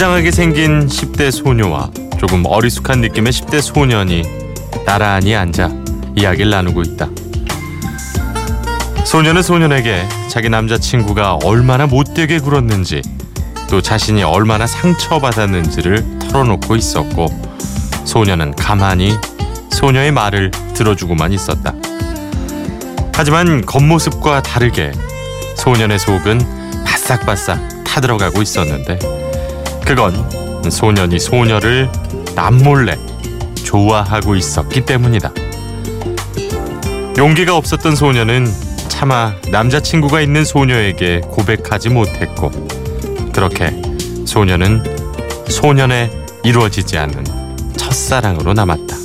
수장하게 0.00 0.30
생긴 0.30 0.86
10대 0.86 1.30
소녀와 1.30 1.90
조금 2.18 2.42
어리숙한 2.46 3.02
느낌의 3.02 3.34
10대 3.34 3.60
소년이 3.60 4.22
나란히 4.86 5.36
앉아 5.36 5.70
이야기를 6.16 6.50
나누고 6.50 6.80
있다. 6.80 7.06
소녀는 9.04 9.42
소년에게 9.42 10.08
자기 10.28 10.48
남자친구가 10.48 11.40
얼마나 11.44 11.86
못되게 11.86 12.38
굴었는지 12.38 13.02
또 13.68 13.82
자신이 13.82 14.22
얼마나 14.22 14.66
상처받았는지를 14.66 16.18
털어놓고 16.30 16.76
있었고 16.76 17.26
소녀는 18.06 18.54
가만히 18.54 19.12
소녀의 19.70 20.12
말을 20.12 20.50
들어주고만 20.72 21.30
있었다. 21.32 21.74
하지만 23.12 23.66
겉모습과 23.66 24.44
다르게 24.44 24.92
소년의 25.56 25.98
속은 25.98 26.40
바싹바싹 26.86 27.84
타들어가고 27.84 28.40
있었는데 28.40 29.29
그건 29.90 30.14
소년이 30.70 31.18
소녀를 31.18 31.90
남몰래 32.36 32.96
좋아하고 33.64 34.36
있었기 34.36 34.82
때문이다. 34.82 35.32
용기가 37.18 37.56
없었던 37.56 37.96
소녀는 37.96 38.46
차마 38.86 39.34
남자친구가 39.50 40.20
있는 40.20 40.44
소녀에게 40.44 41.22
고백하지 41.22 41.88
못했고 41.88 42.52
그렇게 43.32 43.82
소녀는 44.26 44.84
소년의 45.48 46.08
이루어지지 46.44 46.96
않는 46.96 47.24
첫사랑으로 47.76 48.52
남았다. 48.54 48.96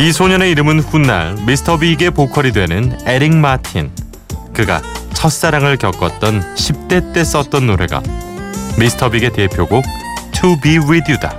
이 0.00 0.10
소년의 0.10 0.50
이름은 0.52 0.80
훗날 0.80 1.36
미스터 1.46 1.76
빅의 1.76 2.12
보컬이 2.12 2.52
되는 2.52 2.98
에릭 3.04 3.36
마틴. 3.36 3.90
그가 4.54 4.80
첫사랑을 5.12 5.76
겪었던 5.76 6.54
10대 6.54 7.12
때 7.12 7.24
썼던 7.24 7.66
노래가 7.66 8.00
미스터 8.78 9.10
빅의 9.10 9.32
대표곡 9.32 9.84
To 10.32 10.60
Be 10.60 10.78
With 10.78 11.10
You다. 11.10 11.36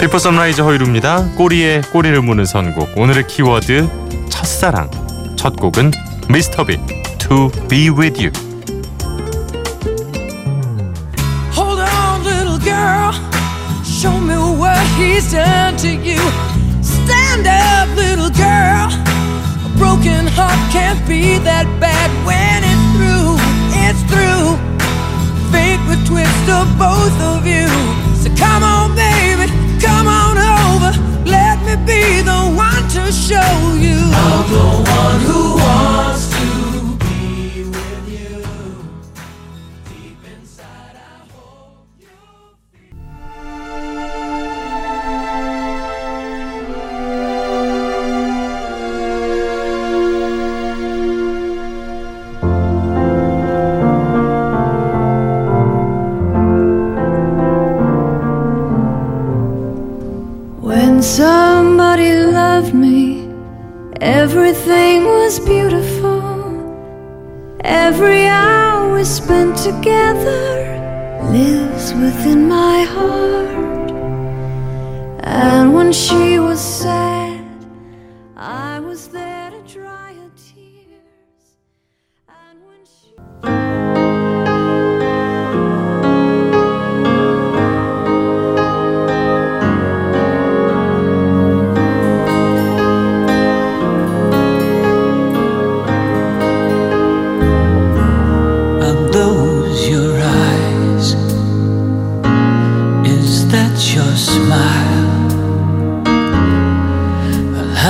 비포 0.00 0.18
선라이즈 0.18 0.60
허일후입니다. 0.60 1.24
꼬리에 1.36 1.80
꼬리를 1.92 2.20
무는 2.22 2.44
선곡. 2.44 2.96
오늘의 2.96 3.26
키워드 3.26 3.88
첫사랑. 4.28 4.90
첫 5.36 5.56
곡은 5.56 5.90
미스터 6.28 6.64
빅 6.64 6.80
To 7.18 7.50
Be 7.68 7.88
With 7.90 8.22
You. 8.22 8.32
Broken 19.76 20.26
heart 20.26 20.58
can't 20.72 20.85
be 21.06 21.38
that 21.38 21.66
bad 21.78 22.10
when 22.26 22.66
it's 22.66 22.86
through. 22.98 23.38
It's 23.86 24.02
through. 24.10 24.58
Fate 25.54 25.78
would 25.86 26.02
twist 26.04 26.46
of 26.50 26.66
both 26.74 27.14
of 27.22 27.46
you. 27.46 27.70
So 28.18 28.28
come 28.34 28.62
on, 28.66 28.94
baby, 28.98 29.46
come 29.78 30.08
on 30.10 30.34
over. 30.34 30.90
Let 31.24 31.62
me 31.62 31.78
be 31.86 32.22
the 32.22 32.50
one 32.58 32.82
to 32.98 33.12
show 33.12 33.54
you. 33.78 34.02
I'm 34.02 34.50
the 34.50 34.66
one 34.82 35.20
who 35.22 35.55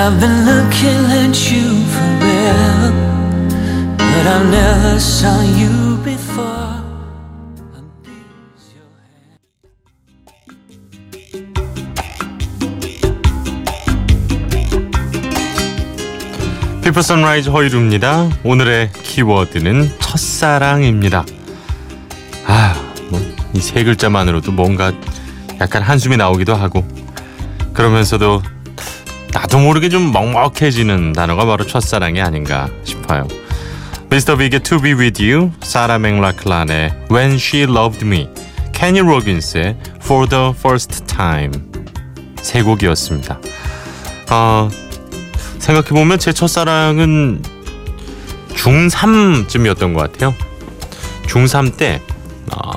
I've 0.07 0.21
been 0.21 0.45
looking 0.45 1.05
at 1.25 1.51
you 1.51 1.85
forever, 1.95 3.16
피퍼 16.83 17.03
선라이즈 17.03 17.51
허이루입니다. 17.51 18.31
오늘의 18.45 18.91
키워드는 18.93 19.91
첫사랑입니다. 20.01 21.25
아, 22.47 22.75
뭐 23.11 23.21
이 23.55 23.61
세 23.61 23.85
글자만으로도 23.85 24.53
뭔가 24.53 24.93
약간 25.61 25.83
한숨이 25.83 26.17
나오기도 26.17 26.55
하고 26.55 26.85
그러면서도 27.75 28.43
나도 29.33 29.59
모르게 29.61 29.89
좀 29.89 30.13
먹먹해지는 30.13 31.13
단어가 31.13 31.47
바로 31.47 31.65
첫사랑이 31.65 32.21
아닌가 32.21 32.69
싶어요. 32.85 33.27
미스터 34.09 34.37
빅의 34.37 34.61
To 34.61 34.81
Be 34.81 34.93
With 34.93 35.23
You, 35.23 35.51
사라 35.63 35.99
맥락클란의 35.99 37.07
When 37.11 37.35
She 37.35 37.65
Loved 37.65 38.05
Me, 38.05 38.29
케니 38.73 39.01
로긴스의 39.01 39.77
For 39.97 40.29
the 40.29 40.51
First 40.51 41.07
Time 41.07 41.53
세 42.41 42.63
곡이었습니다. 42.63 43.41
어, 44.31 44.69
생각해보면 45.59 46.21
제 46.21 46.33
첫사랑은 46.33 47.43
중3쯤이었던 48.51 49.93
것 49.93 50.13
같아요. 50.13 50.35
중3 51.27 51.77
때 51.77 52.01
어, 52.53 52.71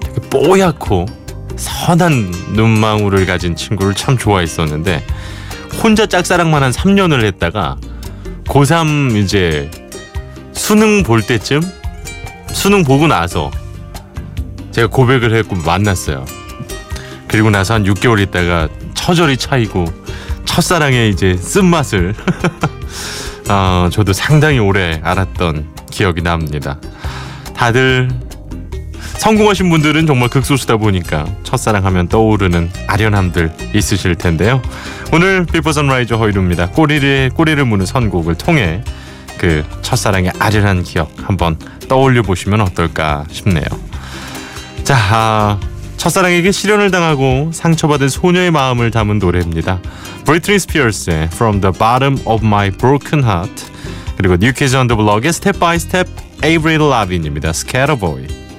되게 0.00 0.20
뽀얗고 0.30 1.06
선한 1.56 2.30
눈망울을 2.52 3.26
가진 3.26 3.56
친구를 3.56 3.94
참 3.94 4.16
좋아했었는데 4.16 5.04
혼자 5.82 6.06
짝사랑만 6.06 6.62
한 6.62 6.70
3년을 6.70 7.24
했다가 7.24 7.76
고3 8.44 9.16
이제 9.16 9.70
수능 10.60 11.02
볼 11.02 11.22
때쯤 11.22 11.62
수능 12.52 12.84
보고 12.84 13.06
나서 13.06 13.50
제가 14.70 14.88
고백을 14.88 15.34
했고 15.34 15.56
만났어요. 15.56 16.26
그리고 17.26 17.48
나서 17.50 17.74
한 17.74 17.84
6개월 17.84 18.20
있다가 18.20 18.68
처절히 18.94 19.38
차이고 19.38 19.86
첫사랑의 20.44 21.10
이제 21.10 21.36
쓴맛을 21.36 22.14
어, 23.48 23.88
저도 23.90 24.12
상당히 24.12 24.58
오래 24.58 25.00
앓았던 25.02 25.74
기억이 25.90 26.22
납니다. 26.22 26.78
다들 27.56 28.10
성공하신 29.16 29.70
분들은 29.70 30.06
정말 30.06 30.28
극소수다 30.28 30.76
보니까 30.76 31.26
첫사랑 31.42 31.86
하면 31.86 32.06
떠오르는 32.06 32.70
아련함들 32.86 33.50
있으실 33.74 34.14
텐데요. 34.14 34.62
오늘 35.12 35.46
비포 35.46 35.72
선라이즈 35.72 36.16
허일후입니다. 36.16 36.68
꼬리를 36.68 37.30
꼬리를 37.34 37.64
무는 37.64 37.86
선곡을 37.86 38.36
통해 38.36 38.84
그 39.40 39.64
첫사랑의 39.80 40.32
아련한 40.38 40.82
기억 40.82 41.10
한번 41.16 41.56
떠올려 41.88 42.20
보시면 42.20 42.60
어떨까 42.60 43.24
싶네요. 43.30 43.64
자, 44.84 44.98
아, 44.98 45.60
첫사랑에게 45.96 46.52
실연을 46.52 46.90
당하고 46.90 47.50
상처받은 47.50 48.10
소녀의 48.10 48.50
마음을 48.50 48.90
담은 48.90 49.18
노래입니다. 49.18 49.80
브리트니 50.26 50.58
스피어스의 50.58 51.30
From 51.32 51.62
the 51.62 51.72
Bottom 51.72 52.18
of 52.26 52.44
My 52.44 52.70
Broken 52.70 53.24
Heart 53.24 53.64
그리고 54.18 54.36
뉴키즈 54.36 54.76
언더 54.76 54.96
블럭의 54.96 55.30
Step 55.30 55.58
by 55.58 55.76
Step 55.76 56.10
에이브릴 56.42 56.78
라빈입니다. 56.78 57.52
Gonna 57.52 58.49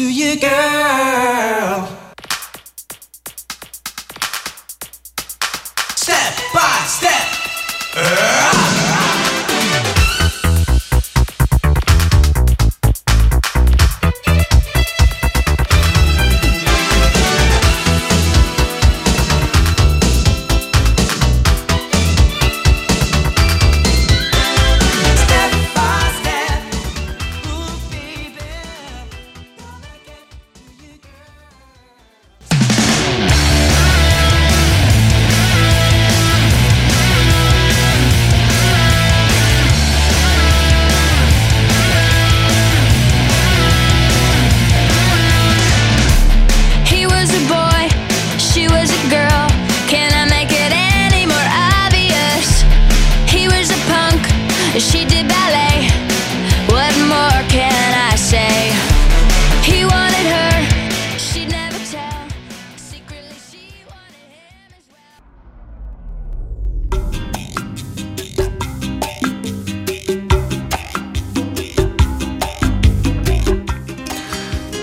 to 0.00 0.10
you, 0.10 0.40
girl. 0.40 1.99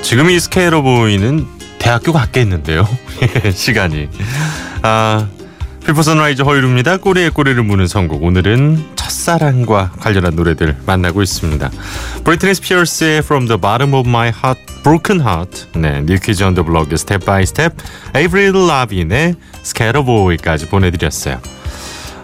지금 0.08 0.30
이 0.30 0.40
Sk8er 0.40 0.82
Boi는 0.82 1.46
대학교 1.80 2.14
같겠는데요. 2.14 2.88
시간이. 3.54 4.08
아, 4.82 5.28
비포 5.86 6.02
선라이즈 6.02 6.44
허일후입니다. 6.44 6.96
꼬리에 6.96 7.28
꼬리를 7.28 7.62
무는 7.62 7.88
선곡. 7.88 8.24
오늘은 8.24 8.86
첫사랑과 8.96 9.92
관련한 10.00 10.34
노래들 10.38 10.78
만나고 10.86 11.22
있습니다. 11.22 11.70
브리트니 12.24 12.56
스피어스의 12.56 13.18
From 13.18 13.48
the 13.48 13.60
Bottom 13.60 13.94
of 13.96 14.08
My 14.08 14.30
Heart, 14.30 14.62
Broken 14.82 15.20
Heart. 15.20 15.78
네, 15.78 16.02
뉴키즈 16.04 16.42
온 16.42 16.51
더 16.51 16.64
블럭의 16.64 16.94
Step 16.94 17.26
by 17.26 17.42
Step. 17.42 17.76
에이브릴 18.16 18.54
라빈의 18.54 19.36
Sk8er 19.62 20.04
Boi까지 20.04 20.70
보내드렸어요. 20.70 21.42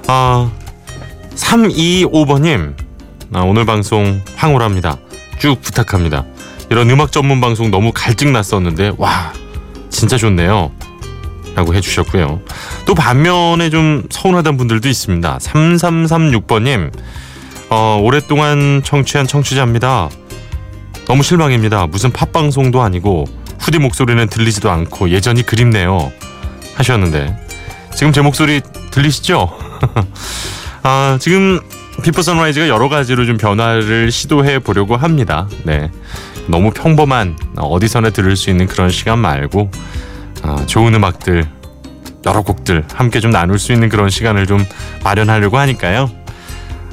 아, 0.07 0.49
325번님. 1.35 2.75
아, 3.33 3.41
오늘 3.41 3.65
방송 3.65 4.21
황홀합니다. 4.37 4.99
쭉 5.37 5.61
부탁합니다. 5.61 6.23
이런 6.73 6.89
음악 6.89 7.11
전문 7.11 7.39
방송 7.39 7.69
너무 7.69 7.91
갈증 7.93 8.33
났었는데 8.33 8.93
와 8.97 9.31
진짜 9.91 10.17
좋네요. 10.17 10.71
라고 11.53 11.75
해주셨고요. 11.75 12.41
또 12.87 12.95
반면에 12.95 13.69
좀 13.69 14.01
서운하다는 14.09 14.57
분들도 14.57 14.89
있습니다. 14.89 15.37
3336번님 15.37 16.91
어, 17.69 17.99
오랫동안 18.01 18.81
청취한 18.83 19.27
청취자입니다. 19.27 20.09
너무 21.05 21.21
실망입니다. 21.21 21.85
무슨 21.85 22.11
팝방송도 22.11 22.81
아니고 22.81 23.25
후디 23.59 23.77
목소리는 23.77 24.27
들리지도 24.27 24.71
않고 24.71 25.11
예전이 25.11 25.43
그립네요. 25.43 26.11
하셨는데 26.73 27.37
지금 27.93 28.11
제 28.11 28.21
목소리 28.21 28.61
들리시죠? 28.89 29.59
아, 30.81 31.19
지금 31.21 31.59
피퍼 32.01 32.23
선라이즈가 32.23 32.67
여러 32.67 32.89
가지로 32.89 33.27
좀 33.27 33.37
변화를 33.37 34.11
시도해 34.11 34.57
보려고 34.57 34.97
합니다. 34.97 35.47
네. 35.65 35.91
너무 36.47 36.71
평범한 36.71 37.37
어디서나 37.57 38.09
들을 38.11 38.35
수 38.35 38.49
있는 38.49 38.67
그런 38.67 38.89
시간 38.89 39.19
말고 39.19 39.71
아, 40.43 40.65
좋은 40.65 40.93
음악들 40.93 41.45
여러 42.25 42.41
곡들 42.41 42.85
함께 42.93 43.19
좀 43.19 43.31
나눌 43.31 43.59
수 43.59 43.71
있는 43.73 43.89
그런 43.89 44.09
시간을 44.09 44.47
좀 44.47 44.65
마련하려고 45.03 45.57
하니까요. 45.57 46.09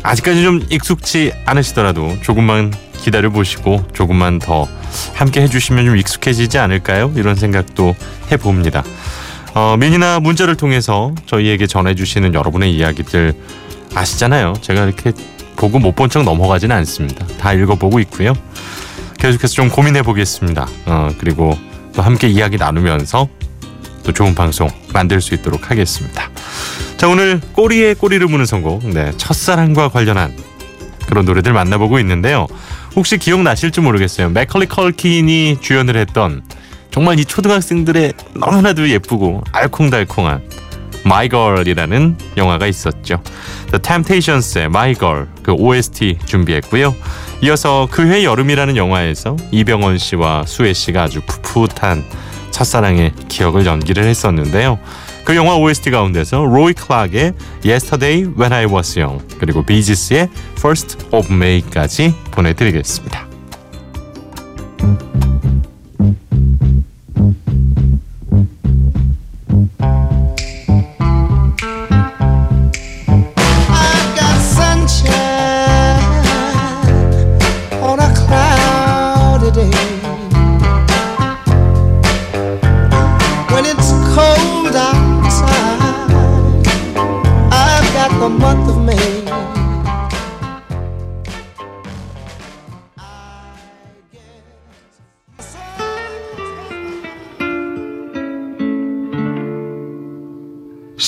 아직까지 0.03 0.43
좀 0.43 0.65
익숙치 0.71 1.33
않으시더라도 1.47 2.17
조금만 2.23 2.73
기다려 3.03 3.31
보시고 3.31 3.85
조금만 3.93 4.39
더 4.39 4.67
함께 5.15 5.43
해주시면 5.43 5.85
좀 5.85 5.97
익숙해지지 5.97 6.59
않을까요? 6.59 7.13
이런 7.17 7.35
생각도 7.35 7.95
해봅니다. 8.31 8.83
어, 9.55 9.77
미니나 9.79 10.21
문자를 10.21 10.57
통해서 10.57 11.13
저희에게 11.27 11.67
전해주시는 11.67 12.35
여러분의 12.35 12.75
이야기들 12.75 13.35
아시잖아요. 13.95 14.55
제가 14.61 14.85
이렇게 14.85 15.13
보고 15.57 15.79
못 15.79 15.95
본 15.95 16.09
척 16.09 16.23
넘어가지는 16.23 16.75
않습니다. 16.77 17.27
다 17.39 17.53
읽어보고 17.53 18.01
있고요. 18.01 18.33
계속해서 19.21 19.53
좀 19.53 19.69
고민해 19.69 20.03
보겠습니다. 20.03 20.67
어, 20.87 21.11
그리고 21.19 21.57
또 21.93 22.01
함께 22.01 22.27
이야기 22.27 22.57
나누면서 22.57 23.29
또 24.03 24.13
좋은 24.13 24.35
방송 24.35 24.69
만들 24.95 25.21
수 25.21 25.35
있도록 25.35 25.71
하겠습니다. 25.71 26.31
자 26.97 27.07
오늘 27.07 27.39
꼬리에 27.53 27.95
꼬리를 27.95 28.27
무는 28.27 28.47
선곡 28.47 28.87
네 28.89 29.13
첫사랑과 29.19 29.91
관련한 29.91 30.35
그런 31.07 31.27
노래들 31.27 31.53
만나보고 31.53 31.99
있는데요. 31.99 32.47
혹시 32.97 33.19
기억나실지 33.19 33.83
모르겠어요. 33.83 34.31
맥컬리 34.31 34.67
컬킨이 34.67 35.59
주연을 35.61 35.97
했던 35.97 36.43
정말 36.91 37.21
이 37.21 37.25
초등학생들의 37.25 38.15
너무나도 38.35 38.89
예쁘고 38.89 39.45
알콩달콩한 39.53 40.43
My 41.05 41.29
Girl이라는 41.29 42.17
영화가 42.37 42.67
있었죠. 42.67 43.23
The 43.71 43.81
Temptations의 43.83 44.65
My 44.67 44.95
Girl 44.95 45.27
그 45.43 45.53
OST 45.53 46.19
준비했고요. 46.25 46.95
이어서 47.43 47.89
그해 47.91 48.25
여름이라는 48.25 48.77
영화에서 48.77 49.37
이병헌 49.51 49.99
씨와 49.99 50.45
수혜 50.47 50.73
씨가 50.73 51.05
아주 51.05 51.21
풋풋한 51.23 52.05
첫사랑의 52.51 53.13
기억을 53.29 53.65
연기를 53.65 54.05
했었는데요. 54.05 54.79
그 55.25 55.37
영화 55.37 55.57
OST 55.57 55.91
가운데서 55.91 56.45
로이 56.45 56.75
클락의 56.75 57.33
Yesterday 57.65 58.25
When 58.37 58.53
I 58.53 58.67
Was 58.67 58.99
Young 58.99 59.25
그리고 59.39 59.63
비지스의 59.65 60.29
First 60.59 60.99
of 61.13 61.33
May까지 61.33 62.15
보내드리겠습니다. 62.31 63.30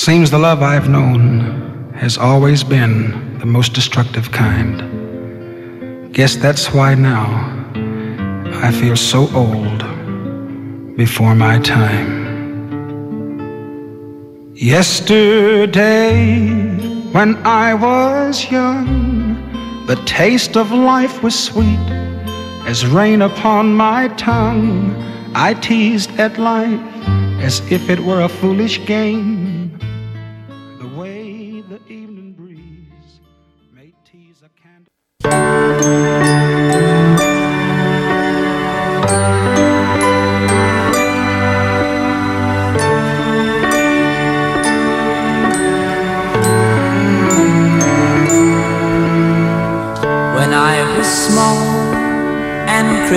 Seems 0.09 0.33
the 0.33 0.39
love 0.39 0.63
I've 0.65 0.89
known 0.89 1.93
has 1.95 2.19
always 2.19 2.65
been 2.65 3.39
the 3.39 3.47
most 3.47 3.73
destructive 3.73 4.33
kind. 4.33 4.83
Guess 6.13 6.35
that's 6.35 6.73
why 6.75 6.97
now 6.97 7.29
I 8.65 8.73
feel 8.73 8.97
so 8.97 9.29
old 9.33 9.79
before 10.97 11.37
my 11.37 11.61
time. 11.61 12.11
Yesterday, 14.55 16.19
when 17.13 17.37
I 17.47 17.73
was 17.75 18.51
young, 18.51 19.87
the 19.87 20.03
taste 20.05 20.57
of 20.57 20.73
life 20.73 21.23
was 21.23 21.39
sweet 21.39 21.79
as 22.67 22.85
rain 22.85 23.23
upon 23.23 23.77
my 23.77 24.09
tongue. 24.17 24.97
I 25.37 25.55
teased 25.55 26.11
at 26.19 26.39
life 26.39 26.81
as 27.41 27.61
if 27.71 27.89
it 27.89 28.01
were 28.01 28.23
a 28.23 28.29
foolish 28.29 28.85
game. 28.85 29.52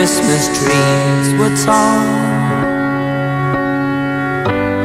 Christmas 0.06 0.46
trees 0.60 1.28
were 1.40 1.56
tall. 1.66 2.06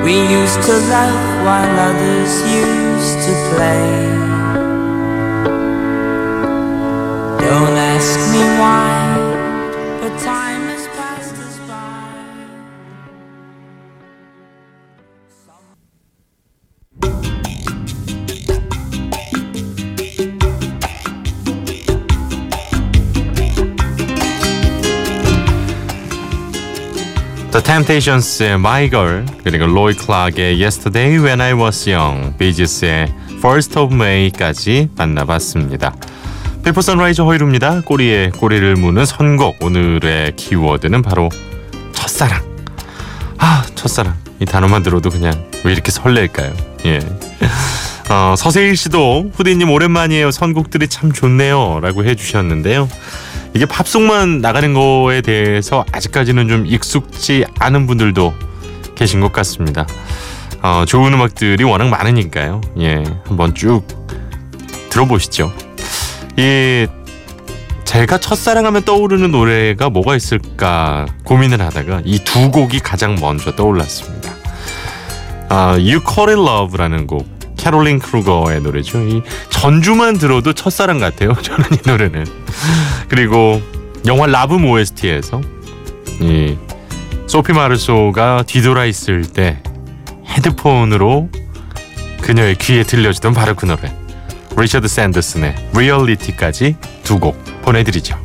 We 0.02 0.14
used 0.16 0.62
to 0.62 0.74
laugh 0.88 1.24
while 1.44 1.74
others 1.88 2.32
used 2.48 3.18
to 3.26 3.32
play. 3.52 3.90
Don't 7.44 7.76
ask 7.92 8.16
me 8.32 8.50
The 27.52 27.64
Temptations의 27.64 28.54
My 28.54 28.88
Girl 28.88 29.26
그리고 29.42 29.66
로이 29.66 29.95
클락의 29.95 30.62
Yesterday 30.62 31.19
When 31.19 31.40
I 31.40 31.52
Was 31.52 31.88
Young 31.90 32.37
비지스의 32.38 33.12
First 33.38 33.76
of 33.76 33.92
May까지 33.92 34.90
만나봤습니다. 34.97 35.92
비포 36.62 36.80
선라이즈 36.80 37.23
허일후입니다. 37.22 37.80
꼬리에 37.80 38.30
꼬리를 38.30 38.76
무는 38.76 39.04
선곡 39.04 39.64
오늘의 39.64 40.37
키워드는 40.37 41.02
바로 41.02 41.28
첫사랑. 41.92 42.40
아 43.38 43.64
첫사랑 43.75 44.14
이 44.38 44.45
단어만 44.45 44.85
들어도 44.85 45.11
그냥 45.11 45.33
왜 45.64 45.73
이렇게 45.73 45.90
설렐까요? 45.90 46.52
예. 46.87 47.00
어, 48.11 48.35
서세일 48.37 48.76
씨도 48.76 49.33
후디님 49.35 49.71
오랜만이에요. 49.71 50.30
선곡들이 50.30 50.87
참 50.88 51.11
좋네요 51.11 51.80
라고 51.83 52.04
해주셨는데요. 52.04 52.88
이게 53.54 53.66
팝송만 53.66 54.40
나가는 54.40 54.73
거에 54.75 55.21
대해서 55.23 55.85
아직까지는 55.92 56.49
좀 56.49 56.66
익숙지 56.66 57.45
않은 57.59 57.87
분들도 57.87 58.33
계신 58.95 59.21
것 59.21 59.33
같습니다. 59.33 59.87
어, 60.62 60.85
좋은 60.87 61.12
음악들이 61.12 61.64
워낙 61.64 61.88
많으니까요. 61.88 62.61
예, 62.80 63.02
한번 63.26 63.54
쭉 63.54 63.83
들어보시죠. 64.90 65.52
이 66.37 66.87
제가 67.85 68.19
첫사랑하면 68.19 68.85
떠오르는 68.85 69.33
노래가 69.33 69.90
뭐가 69.90 70.14
있을까 70.14 71.07
고민을 71.25 71.61
하다가 71.61 72.02
이 72.04 72.21
두 72.23 72.50
곡이 72.52 72.78
가장 72.80 73.16
먼저 73.21 73.54
떠올랐습니다. 73.57 74.30
아, 75.49 75.71
You 75.73 76.00
Call 76.09 76.30
It 76.30 76.40
Love라는 76.40 77.09
곡 77.09 77.26
캐롤린 77.57 77.99
크루거의 77.99 78.61
노래죠. 78.61 79.00
이 79.00 79.23
전주만 79.50 80.19
들어도 80.19 80.52
첫사랑 80.52 80.99
같아요. 81.00 81.35
저는 81.42 81.64
이 81.73 81.78
노래는. 81.85 82.39
그리고 83.09 83.61
영화 84.07 84.26
라붐 84.26 84.64
OST에서 84.64 85.40
이 86.21 86.57
소피 87.26 87.52
마르소가 87.52 88.45
뒤돌아 88.47 88.85
있을 88.87 89.23
때 89.23 89.62
헤드폰으로 90.26 91.28
그녀의 92.23 92.57
귀에 92.57 92.83
들려주던 92.83 93.35
바로 93.35 93.54
그 93.54 93.66
노래. 93.66 93.95
리처드 94.57 94.88
샌더슨의 94.88 95.54
리얼리티까지 95.75 96.76
두 97.04 97.19
곡 97.19 97.37
보내드리죠. 97.62 98.19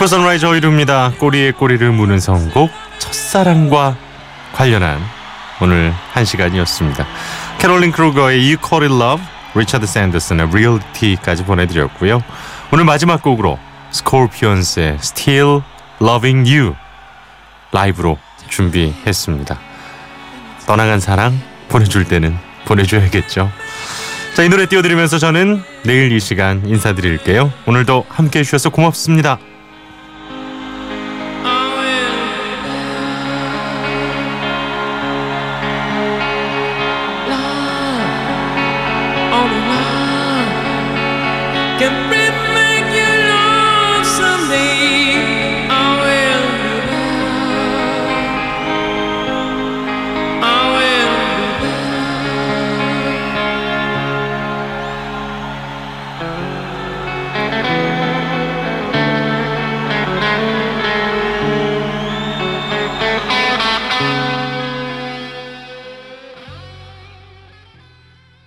Before 0.00 0.06
Sunrise 0.06 0.46
허일후입니다. 0.46 1.12
꼬리에 1.18 1.52
꼬리를 1.52 1.90
무는 1.92 2.20
선곡 2.20 2.70
첫사랑과 2.98 3.98
관련한 4.54 4.98
오늘 5.60 5.92
한 6.12 6.24
시간이었습니다. 6.24 7.06
캐롤린 7.58 7.92
크루거의 7.92 8.38
You 8.38 8.56
Call 8.66 8.90
It 8.90 8.94
Love, 8.94 9.22
리차드 9.54 9.84
샌더슨의 9.84 10.46
Reality까지 10.46 11.44
보내드렸고요. 11.44 12.22
오늘 12.72 12.86
마지막 12.86 13.20
곡으로 13.20 13.58
스콜피언스의 13.90 14.94
Still 15.00 15.60
Loving 16.00 16.50
You 16.50 16.74
라이브로 17.70 18.16
준비했습니다. 18.48 19.58
떠나간 20.66 20.98
사랑 20.98 21.38
보내줄 21.68 22.06
때는 22.06 22.38
보내줘야겠죠. 22.64 23.52
자, 24.32 24.42
이 24.44 24.48
노래 24.48 24.64
띄워드리면서 24.64 25.18
저는 25.18 25.62
내일 25.84 26.10
이 26.10 26.20
시간 26.20 26.66
인사드릴게요. 26.66 27.52
오늘도 27.66 28.06
함께 28.08 28.38
해주셔서 28.38 28.70
고맙습니다. 28.70 29.38
Can 41.80 42.10
bring 42.10 42.92
you 42.92 43.10
love 43.30 44.04
someday. 44.04 45.39